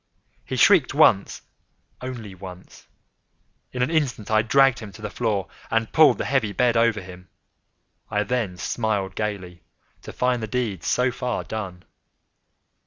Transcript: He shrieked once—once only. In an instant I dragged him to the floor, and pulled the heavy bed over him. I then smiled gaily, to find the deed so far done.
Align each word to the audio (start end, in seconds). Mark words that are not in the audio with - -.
He 0.43 0.55
shrieked 0.55 0.95
once—once 0.95 1.41
only. 2.01 2.31
In 3.71 3.83
an 3.83 3.91
instant 3.91 4.31
I 4.31 4.41
dragged 4.41 4.79
him 4.79 4.91
to 4.93 5.01
the 5.03 5.11
floor, 5.11 5.47
and 5.69 5.93
pulled 5.93 6.17
the 6.17 6.25
heavy 6.25 6.53
bed 6.53 6.75
over 6.75 7.01
him. 7.01 7.29
I 8.09 8.23
then 8.23 8.57
smiled 8.57 9.13
gaily, 9.13 9.61
to 10.01 10.11
find 10.11 10.41
the 10.41 10.47
deed 10.47 10.83
so 10.83 11.11
far 11.11 11.43
done. 11.43 11.83